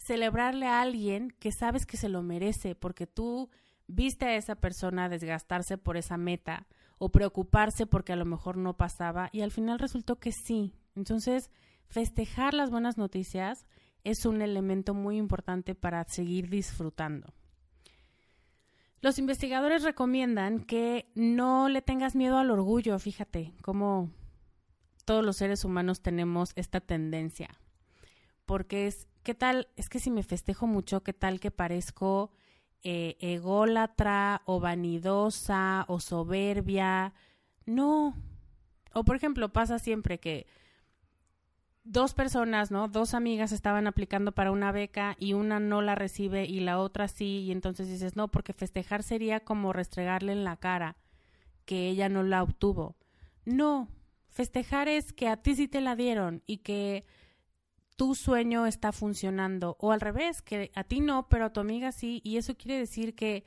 [0.00, 3.50] celebrarle a alguien que sabes que se lo merece porque tú
[3.86, 6.66] viste a esa persona desgastarse por esa meta
[6.98, 10.74] o preocuparse porque a lo mejor no pasaba y al final resultó que sí.
[10.96, 11.50] Entonces,
[11.86, 13.66] festejar las buenas noticias
[14.02, 17.34] es un elemento muy importante para seguir disfrutando.
[19.02, 24.10] Los investigadores recomiendan que no le tengas miedo al orgullo, fíjate, cómo
[25.04, 27.48] todos los seres humanos tenemos esta tendencia.
[28.46, 29.68] Porque es, ¿qué tal?
[29.76, 32.30] Es que si me festejo mucho, ¿qué tal que parezco
[32.82, 37.12] eh, ególatra o vanidosa o soberbia?
[37.66, 38.16] No.
[38.92, 40.46] O por ejemplo, pasa siempre que
[41.84, 42.88] dos personas, ¿no?
[42.88, 47.08] Dos amigas estaban aplicando para una beca y una no la recibe y la otra
[47.08, 50.96] sí, y entonces dices, no, porque festejar sería como restregarle en la cara
[51.64, 52.96] que ella no la obtuvo.
[53.44, 53.88] No,
[54.28, 57.04] festejar es que a ti sí te la dieron y que
[58.00, 61.92] tu sueño está funcionando, o al revés, que a ti no, pero a tu amiga
[61.92, 63.44] sí, y eso quiere decir que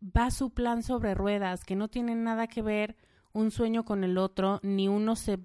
[0.00, 2.96] va su plan sobre ruedas, que no tiene nada que ver
[3.34, 5.38] un sueño con el otro, ni uno se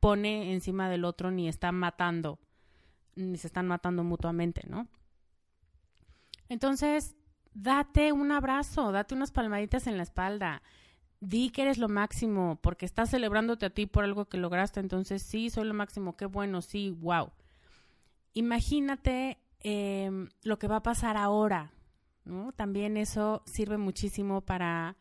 [0.00, 2.38] pone encima del otro ni está matando,
[3.14, 4.88] ni se están matando mutuamente, ¿no?
[6.48, 7.14] Entonces,
[7.52, 10.62] date un abrazo, date unas palmaditas en la espalda.
[11.20, 14.80] Di que eres lo máximo, porque estás celebrándote a ti por algo que lograste.
[14.80, 17.32] Entonces, sí, soy lo máximo, qué bueno, sí, wow.
[18.34, 21.72] Imagínate em, lo que va a pasar ahora.
[22.56, 24.96] También eso sirve muchísimo para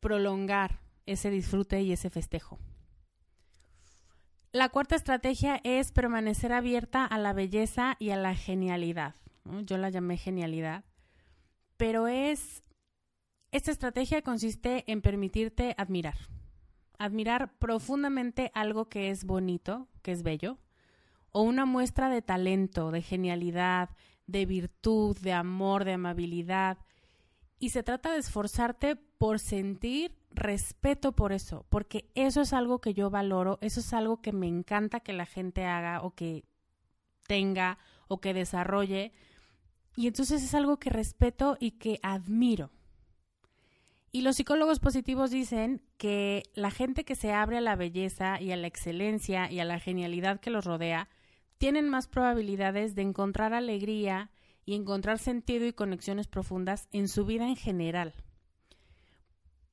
[0.00, 2.58] prolongar ese disfrute y ese festejo.
[4.52, 9.14] La cuarta estrategia es permanecer abierta a la belleza y a la genialidad.
[9.64, 10.84] Yo la llamé genialidad.
[11.76, 12.62] Pero es.
[13.52, 16.16] Esta estrategia consiste en permitirte admirar.
[16.98, 20.58] Admirar profundamente algo que es bonito, que es bello,
[21.36, 23.90] o una muestra de talento, de genialidad,
[24.26, 26.78] de virtud, de amor, de amabilidad.
[27.58, 32.94] Y se trata de esforzarte por sentir respeto por eso, porque eso es algo que
[32.94, 36.46] yo valoro, eso es algo que me encanta que la gente haga o que
[37.26, 37.76] tenga
[38.08, 39.12] o que desarrolle.
[39.94, 42.70] Y entonces es algo que respeto y que admiro.
[44.10, 48.52] Y los psicólogos positivos dicen que la gente que se abre a la belleza y
[48.52, 51.10] a la excelencia y a la genialidad que los rodea,
[51.58, 54.30] tienen más probabilidades de encontrar alegría
[54.64, 58.14] y encontrar sentido y conexiones profundas en su vida en general.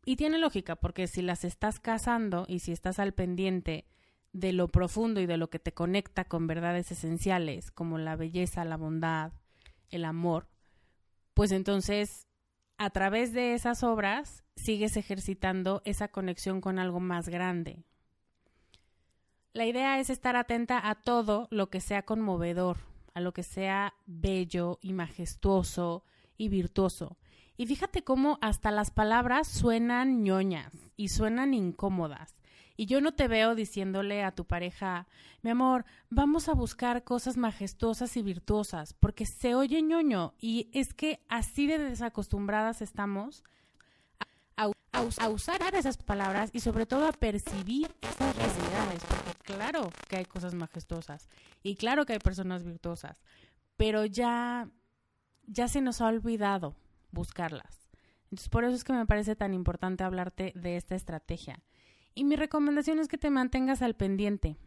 [0.06, 3.86] Y tiene lógica, porque si las estás casando y si estás al pendiente
[4.34, 8.66] de lo profundo y de lo que te conecta con verdades esenciales, como la belleza,
[8.66, 9.32] la bondad,
[9.90, 10.48] el amor,
[11.34, 12.28] pues entonces
[12.78, 17.84] a través de esas obras sigues ejercitando esa conexión con algo más grande.
[19.54, 22.78] La idea es estar atenta a todo lo que sea conmovedor,
[23.14, 26.04] a lo que sea bello y majestuoso
[26.38, 27.18] y virtuoso,
[27.56, 32.36] y fíjate cómo hasta las palabras suenan ñoñas y suenan incómodas.
[32.76, 35.08] Y yo no te veo diciéndole a tu pareja,
[35.44, 40.96] mi amor, vamos a buscar cosas majestuosas y virtuosas, porque se oye ñoño y es
[40.96, 43.44] que así de desacostumbradas estamos
[44.58, 49.02] a, usar esas palabras y sobre todo a percibir esas realidades,
[49.44, 51.30] claro que hay cosas majestuosas
[51.62, 53.22] y claro que hay personas virtuosas,
[53.78, 54.70] pero ya,
[55.46, 56.76] ya se nos ha olvidado
[57.12, 57.88] buscarlas.
[58.24, 61.62] Entonces, por eso es que me parece tan importante hablarte de esta estrategia.
[62.16, 64.58] Y mi recomendación es que te mantengas al pendiente,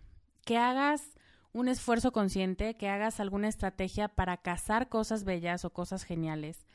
[0.44, 1.16] que hagas
[1.52, 6.66] un esfuerzo consciente, que hagas alguna estrategia para cazar cosas bellas o cosas geniales,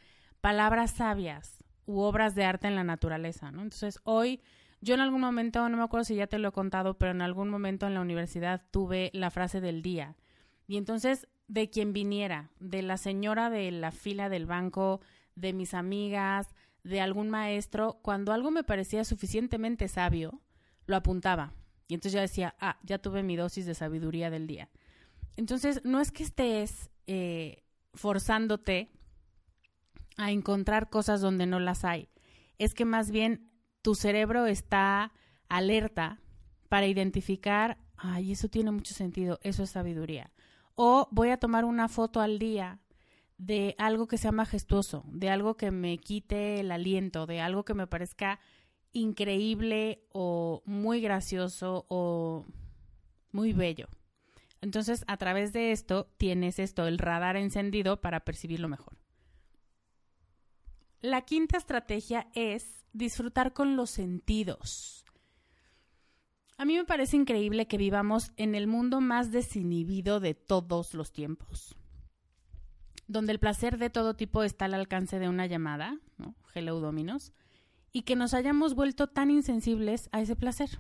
[0.42, 3.50] palabras sabias u obras de arte en la naturaleza.
[3.50, 4.42] Entonces, hoy
[4.82, 7.22] yo en algún momento, no me acuerdo si ya te lo he contado, pero en
[7.22, 10.16] algún momento en la universidad tuve la frase del día.
[10.68, 15.00] Y entonces, de quien viniera, de la señora de la fila del banco,
[15.36, 20.42] de mis amigas, de algún maestro, cuando algo me parecía suficientemente sabio,
[20.88, 21.54] lo apuntaba.
[21.88, 24.70] Y entonces ya decía, ah, ya tuve mi dosis de sabiduría del día.
[25.36, 27.64] Entonces, no es que estés eh,
[27.94, 28.90] forzándote
[30.18, 32.10] a encontrar cosas donde no las hay.
[32.58, 33.51] Es que más bien
[33.82, 35.12] tu cerebro está
[35.50, 36.20] alerta
[36.70, 40.32] para identificar, ay, eso tiene mucho sentido, eso es sabiduría.
[40.76, 42.80] O voy a tomar una foto al día
[43.38, 47.74] de algo que sea majestuoso, de algo que me quite el aliento, de algo que
[47.74, 48.40] me parezca
[48.94, 52.46] increíble o muy gracioso o
[53.32, 53.88] muy bello.
[54.62, 59.01] Entonces, a través de esto tienes esto, el radar encendido para percibirlo mejor.
[61.02, 65.04] La quinta estrategia es disfrutar con los sentidos.
[66.58, 71.12] A mí me parece increíble que vivamos en el mundo más desinhibido de todos los
[71.12, 71.76] tiempos
[73.12, 76.34] donde el placer de todo tipo está al alcance de una llamada, ¿no?
[76.56, 77.34] Hello Dominos,
[77.92, 80.80] y que nos hayamos vuelto tan insensibles a ese placer.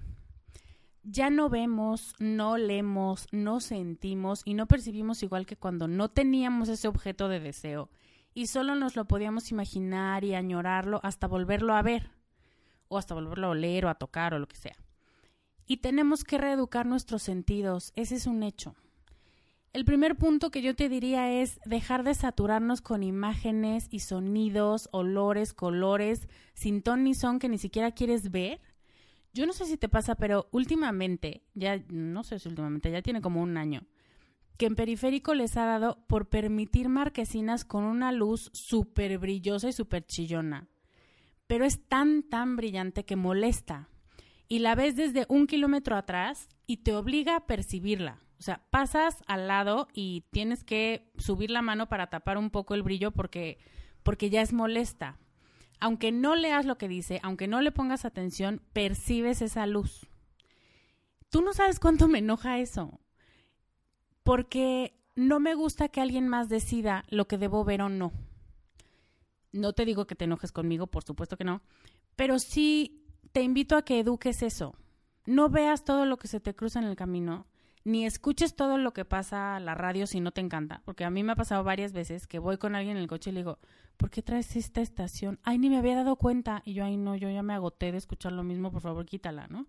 [1.04, 6.70] Ya no vemos, no leemos, no sentimos y no percibimos igual que cuando no teníamos
[6.70, 7.90] ese objeto de deseo
[8.34, 12.10] y solo nos lo podíamos imaginar y añorarlo hasta volverlo a ver
[12.88, 14.76] o hasta volverlo a oler o a tocar o lo que sea.
[15.68, 17.94] y tenemos que reeducar nuestros sentidos.
[17.96, 18.76] Ese es un hecho.
[19.72, 24.90] El primer punto que yo te diría es dejar de saturarnos con imágenes y sonidos,
[24.92, 28.60] olores, colores, sin ton ni son que ni siquiera quieres ver.
[29.34, 33.22] Yo no sé si te pasa, pero últimamente, ya no sé si últimamente, ya tiene
[33.22, 33.84] como un año,
[34.58, 39.74] que en periférico les ha dado por permitir marquesinas con una luz súper brillosa y
[39.74, 40.68] súper chillona.
[41.48, 43.90] Pero es tan, tan brillante que molesta.
[44.48, 48.20] Y la ves desde un kilómetro atrás y te obliga a percibirla.
[48.42, 52.74] O sea, pasas al lado y tienes que subir la mano para tapar un poco
[52.74, 53.60] el brillo porque,
[54.02, 55.20] porque ya es molesta.
[55.80, 60.08] Aunque no leas lo que dice, aunque no le pongas atención, percibes esa luz.
[61.30, 63.00] Tú no sabes cuánto me enoja eso.
[64.24, 68.12] Porque no me gusta que alguien más decida lo que debo ver o no.
[69.52, 71.62] No te digo que te enojes conmigo, por supuesto que no,
[72.16, 74.76] pero sí te invito a que eduques eso.
[75.26, 77.48] No veas todo lo que se te cruza en el camino
[77.84, 81.10] ni escuches todo lo que pasa a la radio si no te encanta, porque a
[81.10, 83.40] mí me ha pasado varias veces que voy con alguien en el coche y le
[83.40, 83.60] digo,
[83.98, 85.40] ¿por qué traes esta estación?
[85.44, 86.62] Ay, ni me había dado cuenta.
[86.66, 89.48] Y yo, ay, no, yo ya me agoté de escuchar lo mismo, por favor, quítala,
[89.48, 89.68] ¿no?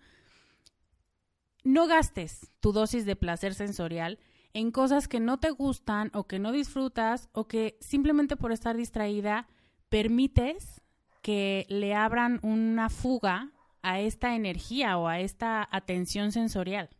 [1.64, 4.18] No gastes tu dosis de placer sensorial
[4.54, 8.76] en cosas que no te gustan o que no disfrutas o que simplemente por estar
[8.76, 9.48] distraída
[9.88, 10.82] permites
[11.22, 16.90] que le abran una fuga a esta energía o a esta atención sensorial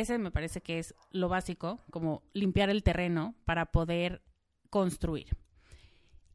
[0.00, 4.22] ese me parece que es lo básico, como limpiar el terreno para poder
[4.70, 5.36] construir.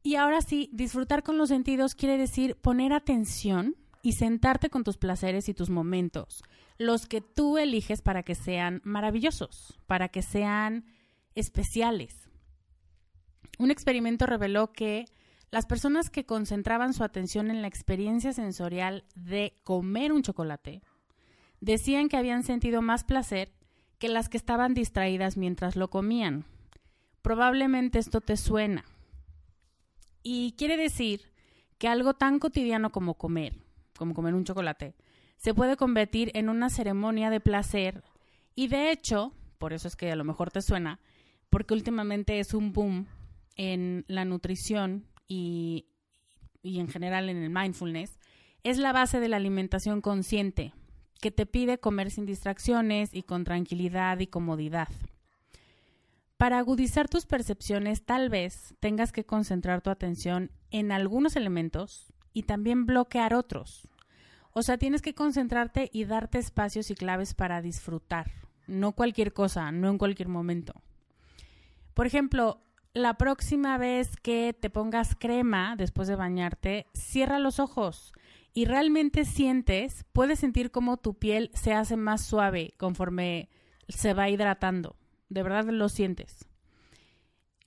[0.01, 4.97] Y ahora sí, disfrutar con los sentidos quiere decir poner atención y sentarte con tus
[4.97, 6.43] placeres y tus momentos,
[6.77, 10.85] los que tú eliges para que sean maravillosos, para que sean
[11.35, 12.29] especiales.
[13.57, 15.05] Un experimento reveló que
[15.51, 20.81] las personas que concentraban su atención en la experiencia sensorial de comer un chocolate
[21.61, 23.53] decían que habían sentido más placer
[23.99, 26.43] que las que estaban distraídas mientras lo comían.
[27.21, 28.83] Probablemente esto te suena.
[30.23, 31.31] Y quiere decir
[31.77, 33.62] que algo tan cotidiano como comer,
[33.97, 34.95] como comer un chocolate,
[35.37, 38.03] se puede convertir en una ceremonia de placer
[38.55, 40.99] y de hecho, por eso es que a lo mejor te suena,
[41.49, 43.07] porque últimamente es un boom
[43.55, 45.87] en la nutrición y,
[46.61, 48.19] y en general en el mindfulness,
[48.63, 50.73] es la base de la alimentación consciente,
[51.21, 54.87] que te pide comer sin distracciones y con tranquilidad y comodidad.
[56.37, 62.43] Para agudizar tus percepciones, tal vez tengas que concentrar tu atención en algunos elementos y
[62.43, 63.87] también bloquear otros.
[64.51, 68.31] O sea, tienes que concentrarte y darte espacios y claves para disfrutar,
[68.67, 70.81] no cualquier cosa, no en cualquier momento.
[71.93, 72.61] Por ejemplo,
[72.93, 78.13] la próxima vez que te pongas crema después de bañarte, cierra los ojos
[78.53, 83.49] y realmente sientes, puedes sentir cómo tu piel se hace más suave conforme
[83.87, 84.95] se va hidratando.
[85.29, 86.45] De verdad lo sientes.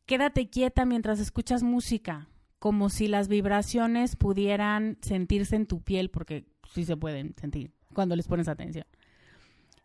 [0.07, 6.47] Quédate quieta mientras escuchas música, como si las vibraciones pudieran sentirse en tu piel, porque
[6.73, 8.87] sí se pueden sentir cuando les pones atención.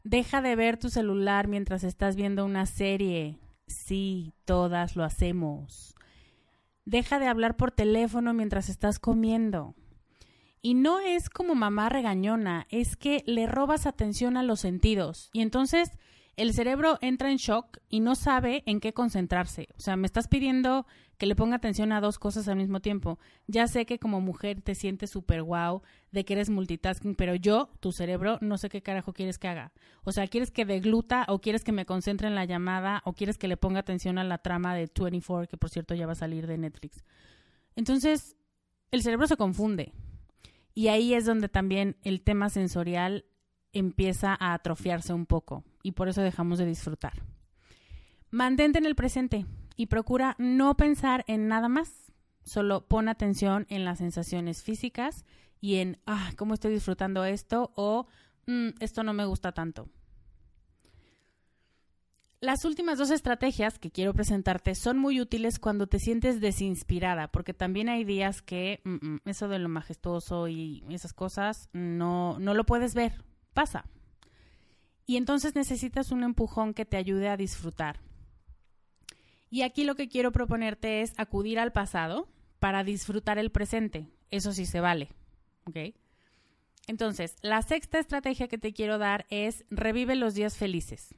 [0.04, 3.38] Deja de ver tu celular mientras estás viendo una serie.
[3.68, 5.96] Sí, todas lo hacemos.
[6.86, 9.76] Deja de hablar por teléfono mientras estás comiendo.
[10.64, 15.30] Y no es como mamá regañona, es que le robas atención a los sentidos.
[15.34, 15.92] Y entonces
[16.42, 19.70] el cerebro entra en shock y no sabe en qué concentrarse.
[19.78, 20.88] O sea, me estás pidiendo
[21.20, 23.20] que le ponga atención a dos cosas al mismo tiempo.
[23.46, 27.70] Ya sé que como mujer te sientes súper wow de que eres multitasking, pero yo,
[27.80, 29.72] tu cerebro, no sé qué carajo quieres que haga.
[30.04, 33.38] O sea, ¿quieres que degluta o quieres que me concentre en la llamada o quieres
[33.38, 36.16] que le ponga atención a la trama de 24, que por cierto ya va a
[36.16, 37.04] salir de Netflix?
[37.76, 38.36] Entonces,
[38.90, 39.94] el cerebro se confunde.
[40.74, 43.26] Y ahí es donde también el tema sensorial
[43.74, 47.14] empieza a atrofiarse un poco y por eso dejamos de disfrutar.
[48.30, 52.14] Mantente en el presente y procura no pensar en nada más.
[52.44, 55.26] Solo pon atención en las sensaciones físicas
[55.60, 57.72] y en, ah, ¿cómo estoy disfrutando esto?
[57.76, 58.08] o
[58.48, 59.88] mm, esto no me gusta tanto.
[62.40, 67.54] Las últimas dos estrategias que quiero presentarte son muy útiles cuando te sientes desinspirada, porque
[67.54, 72.56] también hay días que mm, mm, eso de lo majestuoso y esas cosas no, no
[72.56, 73.86] lo puedes ver, pasa.
[75.06, 78.00] Y entonces necesitas un empujón que te ayude a disfrutar.
[79.50, 82.30] Y aquí lo que quiero proponerte es acudir al pasado
[82.60, 84.08] para disfrutar el presente.
[84.30, 85.10] Eso sí se vale.
[85.66, 85.94] ¿Ok?
[86.88, 91.14] Entonces, la sexta estrategia que te quiero dar es revive los días felices.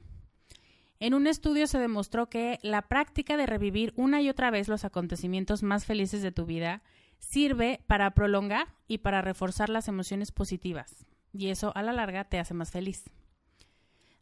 [1.00, 4.84] En un estudio se demostró que la práctica de revivir una y otra vez los
[4.84, 6.82] acontecimientos más felices de tu vida
[7.18, 11.06] sirve para prolongar y para reforzar las emociones positivas.
[11.34, 13.10] Y eso a la larga te hace más feliz.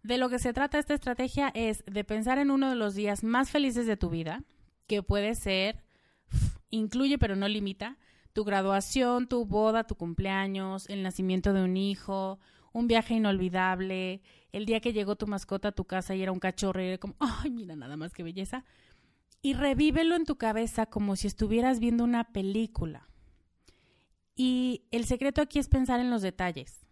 [0.02, 3.22] De lo que se trata esta estrategia es de pensar en uno de los días
[3.22, 4.42] más felices de tu vida,
[4.88, 5.84] que puede ser,
[6.70, 7.98] incluye pero no limita,
[8.32, 12.40] tu graduación, tu boda, tu cumpleaños, el nacimiento de un hijo,
[12.72, 16.40] un viaje inolvidable, el día que llegó tu mascota a tu casa y era un
[16.40, 18.64] cachorro y era como, ay, mira nada más que belleza.
[19.42, 23.08] Y revívelo en tu cabeza como si estuvieras viendo una película.
[24.34, 26.86] Y el secreto aquí es pensar en los detalles.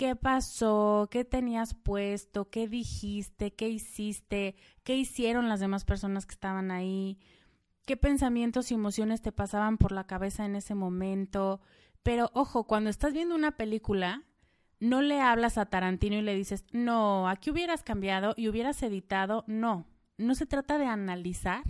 [0.00, 1.08] ¿Qué pasó?
[1.10, 2.48] ¿Qué tenías puesto?
[2.48, 3.52] ¿Qué dijiste?
[3.52, 4.56] ¿Qué hiciste?
[4.82, 7.18] ¿Qué hicieron las demás personas que estaban ahí?
[7.84, 11.60] ¿Qué pensamientos y emociones te pasaban por la cabeza en ese momento?
[12.02, 14.22] Pero ojo, cuando estás viendo una película,
[14.78, 19.44] no le hablas a Tarantino y le dices, no, aquí hubieras cambiado y hubieras editado.
[19.48, 19.84] No,
[20.16, 21.62] no se trata de analizar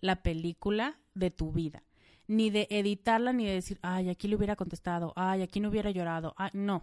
[0.00, 1.82] la película de tu vida,
[2.28, 5.90] ni de editarla, ni de decir, ay, aquí le hubiera contestado, ay, aquí no hubiera
[5.90, 6.34] llorado.
[6.54, 6.82] no,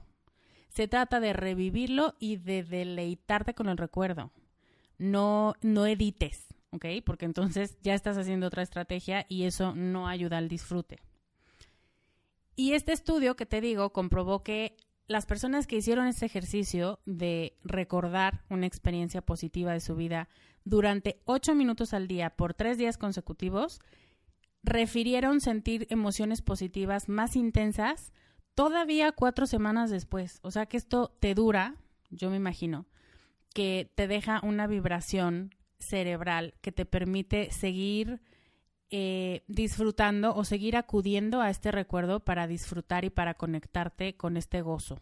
[0.73, 4.31] se trata de revivirlo y de deleitarte con el recuerdo.
[4.97, 6.85] No, no edites, ¿ok?
[7.05, 10.99] Porque entonces ya estás haciendo otra estrategia y eso no ayuda al disfrute.
[12.55, 17.57] Y este estudio que te digo comprobó que las personas que hicieron este ejercicio de
[17.63, 20.29] recordar una experiencia positiva de su vida
[20.63, 23.81] durante ocho minutos al día por tres días consecutivos,
[24.63, 28.13] refirieron sentir emociones positivas más intensas
[28.55, 30.39] todavía cuatro semanas después.
[30.41, 31.75] O sea que esto te dura,
[32.09, 32.85] yo me imagino,
[33.53, 38.21] que te deja una vibración cerebral que te permite seguir
[38.91, 44.61] eh, disfrutando o seguir acudiendo a este recuerdo para disfrutar y para conectarte con este
[44.61, 45.01] gozo.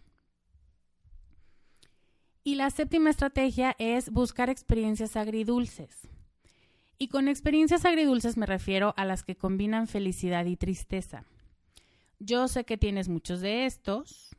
[2.44, 6.08] Y la séptima estrategia es buscar experiencias agridulces.
[6.98, 11.26] Y con experiencias agridulces me refiero a las que combinan felicidad y tristeza.
[12.20, 14.36] Yo sé que tienes muchos de estos,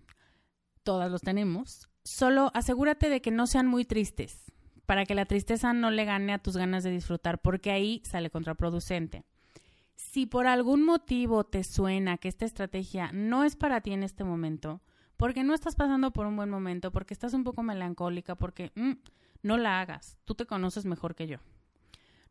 [0.83, 4.53] todas los tenemos, solo asegúrate de que no sean muy tristes,
[4.85, 8.29] para que la tristeza no le gane a tus ganas de disfrutar, porque ahí sale
[8.29, 9.25] contraproducente.
[9.97, 14.25] Si por algún motivo te suena que esta estrategia no es para ti en este
[14.25, 14.83] momento,
[15.17, 18.93] porque no estás pasando por un buen momento, porque estás un poco melancólica, porque mm,
[19.43, 21.39] no la hagas, tú te conoces mejor que yo.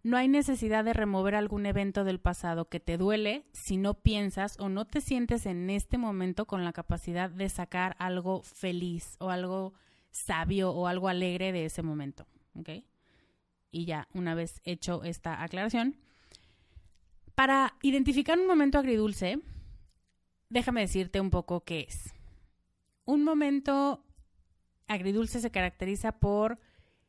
[0.01, 4.57] No hay necesidad de remover algún evento del pasado que te duele si no piensas
[4.59, 9.29] o no te sientes en este momento con la capacidad de sacar algo feliz o
[9.29, 9.73] algo
[10.11, 12.25] sabio o algo alegre de ese momento.
[12.55, 12.69] ¿Ok?
[13.71, 15.97] Y ya, una vez hecho esta aclaración,
[17.35, 19.39] para identificar un momento agridulce,
[20.49, 22.13] déjame decirte un poco qué es.
[23.05, 24.03] Un momento
[24.87, 26.57] agridulce se caracteriza por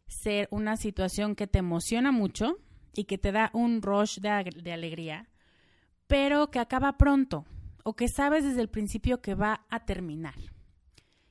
[0.06, 2.58] ser una situación que te emociona mucho,
[2.94, 5.28] y que te da un rush de, alegría,
[6.06, 7.46] pero que acaba pronto
[7.84, 10.34] o que sabes desde el principio que va a terminar.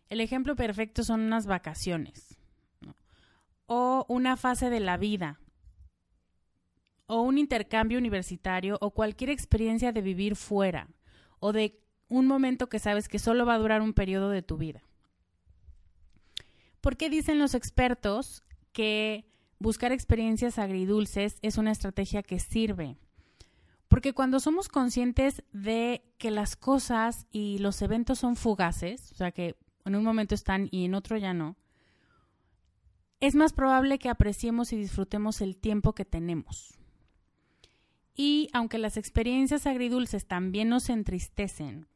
[0.08, 2.38] El ejemplo perfecto son unas vacaciones
[3.68, 5.40] o una fase de la vida
[7.06, 10.88] o un intercambio universitario o cualquier experiencia de vivir fuera
[11.40, 14.58] o de un momento que sabes que solo va a durar un periodo de tu
[14.58, 14.82] vida.
[16.82, 19.29] ¿Por qué dicen los expertos que
[19.60, 22.98] buscar experiencias agridulces es una estrategia que sirve.
[23.88, 29.32] Porque cuando somos conscientes de que las cosas y los eventos son fugaces, o sea
[29.32, 29.56] que
[29.86, 31.58] en un momento están y en otro ya no,
[33.20, 36.80] es más probable que apreciemos y disfrutemos el tiempo que tenemos.
[38.16, 41.88] Y aunque las experiencias agridulces también nos entristecen,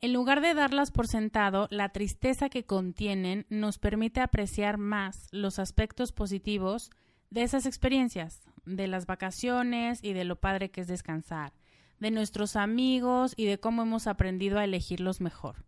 [0.00, 5.58] en lugar de darlas por sentado, la tristeza que contienen nos permite apreciar más los
[5.58, 6.90] aspectos positivos
[7.30, 11.52] de esas experiencias, de las vacaciones y de lo padre que es descansar,
[11.98, 15.64] de nuestros amigos y de cómo hemos aprendido a elegirlos mejor,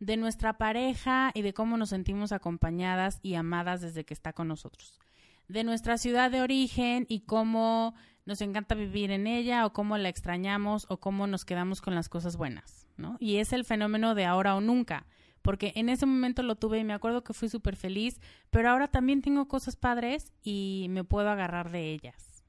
[0.00, 4.48] de nuestra pareja y de cómo nos sentimos acompañadas y amadas desde que está con
[4.48, 4.98] nosotros,
[5.48, 7.94] de nuestra ciudad de origen y cómo
[8.26, 12.08] nos encanta vivir en ella o cómo la extrañamos o cómo nos quedamos con las
[12.10, 13.16] cosas buenas ¿no?
[13.20, 15.06] Y es el fenómeno de ahora o nunca,
[15.42, 18.20] porque en ese momento lo tuve y me acuerdo que fui súper feliz,
[18.50, 22.44] pero ahora también tengo cosas padres y me puedo agarrar de ellas.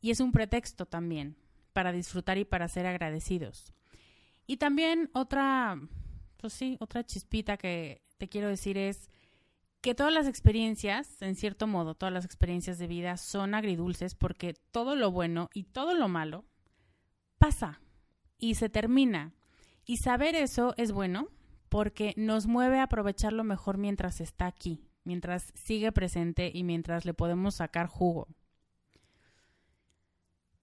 [0.00, 1.36] Y es un pretexto también
[1.72, 3.72] para disfrutar y para ser agradecidos.
[4.46, 5.80] Y también otra,
[6.38, 9.08] pues sí, otra chispita que te quiero decir es
[9.82, 14.54] que todas las experiencias, en cierto modo, todas las experiencias de vida son agridulces porque
[14.70, 16.44] todo lo bueno y todo lo malo
[17.36, 17.80] pasa
[18.38, 19.34] y se termina
[19.84, 21.28] y saber eso es bueno
[21.68, 27.12] porque nos mueve a aprovecharlo mejor mientras está aquí, mientras sigue presente y mientras le
[27.12, 28.28] podemos sacar jugo.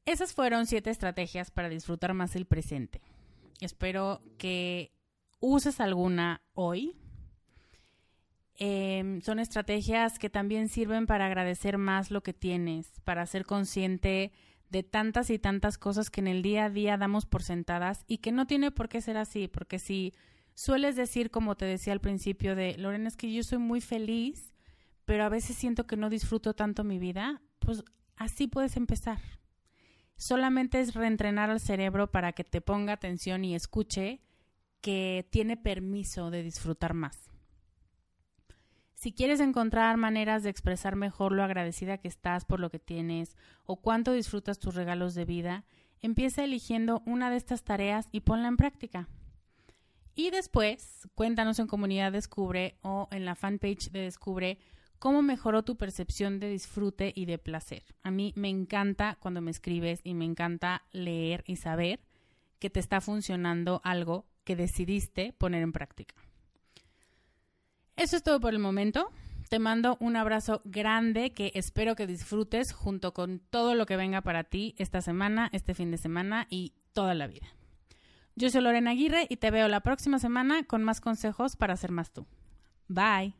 [0.05, 3.01] Esas fueron siete estrategias para disfrutar más el presente.
[3.59, 4.93] Espero que
[5.41, 6.95] uses alguna hoy
[8.61, 14.33] Em, son estrategias que también sirven para agradecer más lo que tienes, para ser consciente
[14.69, 18.17] de tantas y tantas cosas que en el día a día damos por sentadas y
[18.17, 20.13] que no tiene por qué ser así, porque si
[20.55, 24.53] sueles decir, como te decía al principio, de Lorena, es que yo soy muy feliz,
[25.05, 27.85] pero a veces siento que no disfruto tanto mi vida, pues
[28.17, 29.19] así puedes empezar.
[30.17, 34.19] Solamente es reentrenar al cerebro para que te ponga atención y escuche
[34.81, 37.28] que tiene permiso de disfrutar más.
[38.99, 43.37] Si quieres encontrar maneras de expresar mejor lo agradecida que estás por lo que tienes
[43.63, 45.63] o cuánto disfrutas tus regalos de vida,
[46.01, 49.07] empieza eligiendo una de estas tareas y ponla en práctica.
[50.15, 54.59] Y después, cuéntanos en Comunidad Descubre o en la fanpage de Descubre
[54.99, 57.83] cómo mejoró tu percepción de disfrute y de placer.
[58.03, 62.01] A mí me encanta cuando me escribes y me encanta leer y saber
[62.59, 66.15] que te está funcionando algo que decidiste poner en práctica.
[67.99, 69.11] Eso es todo por el momento.
[69.49, 74.21] Te mando un abrazo grande que espero que disfrutes junto con todo lo que venga
[74.21, 77.47] para ti esta semana, este fin de semana y toda la vida.
[78.37, 81.91] Yo soy Lorena Aguirre y te veo la próxima semana con más consejos para ser
[81.91, 82.25] más tú.
[82.87, 83.33] Bye.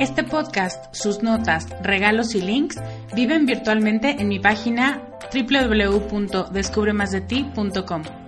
[0.00, 2.74] Este podcast, sus notas, regalos y links
[3.14, 5.00] viven virtualmente en mi página
[5.32, 8.27] www.descubremasdeti.com.